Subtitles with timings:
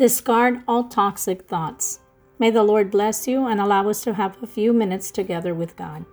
[0.00, 2.00] Discard all toxic thoughts.
[2.38, 5.76] May the Lord bless you and allow us to have a few minutes together with
[5.76, 6.06] God.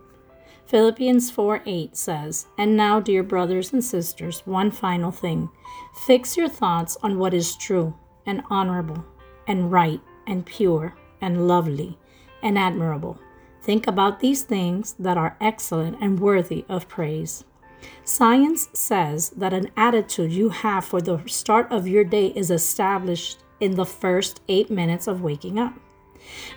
[0.66, 5.50] Philippians 4 8 says, And now, dear brothers and sisters, one final thing.
[6.06, 7.96] Fix your thoughts on what is true
[8.26, 9.06] and honorable
[9.48, 11.98] and right and pure and lovely
[12.44, 13.18] and admirable.
[13.62, 17.46] Think about these things that are excellent and worthy of praise.
[18.04, 23.46] Science says that an attitude you have for the start of your day is established
[23.60, 25.74] in the first eight minutes of waking up.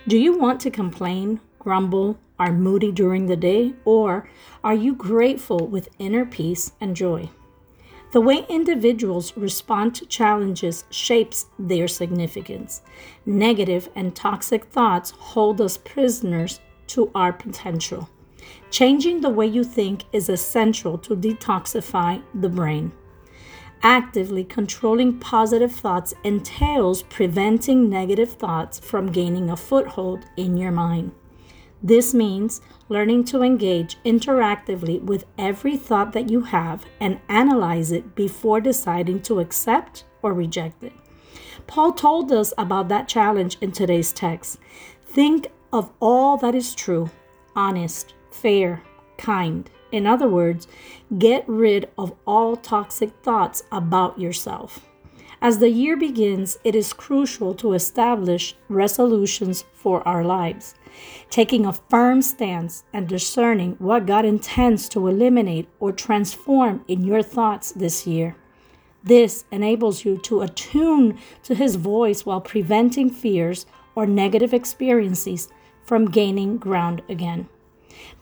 [0.09, 4.29] Do you want to complain, grumble, are moody during the day, or
[4.65, 7.29] are you grateful with inner peace and joy?
[8.13, 12.83] The way individuals respond to challenges shapes their significance.
[13.25, 18.09] Negative and toxic thoughts hold us prisoners to our potential.
[18.71, 22.91] Changing the way you think is essential to detoxify the brain.
[23.83, 31.13] Actively controlling positive thoughts entails preventing negative thoughts from gaining a foothold in your mind.
[31.83, 38.15] This means learning to engage interactively with every thought that you have and analyze it
[38.15, 40.93] before deciding to accept or reject it.
[41.67, 44.59] Paul told us about that challenge in today's text.
[45.07, 47.09] Think of all that is true,
[47.57, 48.83] honest, fair,
[49.17, 50.67] kind, in other words,
[51.19, 54.87] get rid of all toxic thoughts about yourself.
[55.43, 60.75] As the year begins, it is crucial to establish resolutions for our lives,
[61.31, 67.23] taking a firm stance and discerning what God intends to eliminate or transform in your
[67.23, 68.37] thoughts this year.
[69.03, 75.49] This enables you to attune to His voice while preventing fears or negative experiences
[75.85, 77.49] from gaining ground again.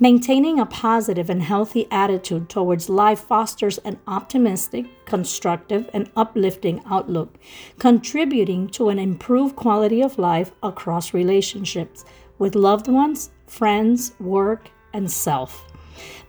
[0.00, 7.36] Maintaining a positive and healthy attitude towards life fosters an optimistic, constructive, and uplifting outlook,
[7.78, 12.04] contributing to an improved quality of life across relationships
[12.38, 15.64] with loved ones, friends, work, and self.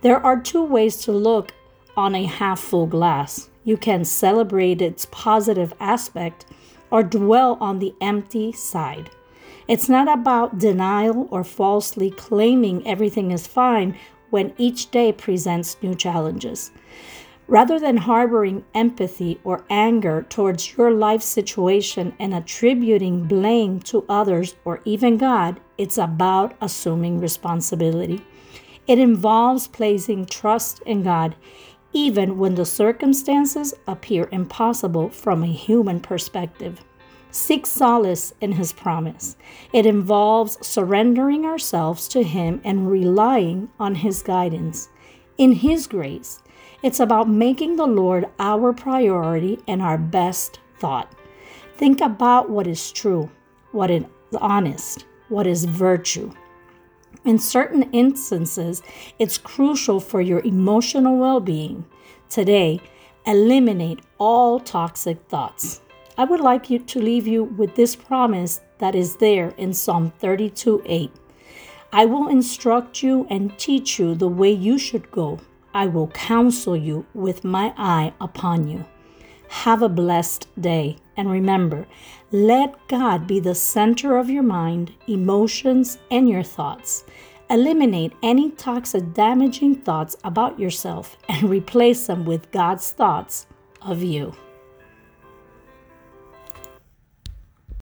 [0.00, 1.52] There are two ways to look
[1.96, 3.50] on a half full glass.
[3.64, 6.46] You can celebrate its positive aspect
[6.90, 9.10] or dwell on the empty side.
[9.70, 13.96] It's not about denial or falsely claiming everything is fine
[14.30, 16.72] when each day presents new challenges.
[17.46, 24.56] Rather than harboring empathy or anger towards your life situation and attributing blame to others
[24.64, 28.24] or even God, it's about assuming responsibility.
[28.88, 31.36] It involves placing trust in God,
[31.92, 36.84] even when the circumstances appear impossible from a human perspective.
[37.30, 39.36] Seek solace in His promise.
[39.72, 44.88] It involves surrendering ourselves to Him and relying on His guidance.
[45.38, 46.40] In His grace,
[46.82, 51.12] it's about making the Lord our priority and our best thought.
[51.76, 53.30] Think about what is true,
[53.72, 54.04] what is
[54.38, 56.32] honest, what is virtue.
[57.24, 58.82] In certain instances,
[59.18, 61.84] it's crucial for your emotional well being.
[62.28, 62.80] Today,
[63.26, 65.82] eliminate all toxic thoughts.
[66.20, 70.12] I would like you to leave you with this promise that is there in Psalm
[70.18, 71.10] 32 8.
[71.94, 75.38] I will instruct you and teach you the way you should go.
[75.72, 78.84] I will counsel you with my eye upon you.
[79.48, 80.98] Have a blessed day.
[81.16, 81.86] And remember,
[82.32, 87.04] let God be the center of your mind, emotions, and your thoughts.
[87.48, 93.46] Eliminate any toxic, damaging thoughts about yourself and replace them with God's thoughts
[93.80, 94.34] of you.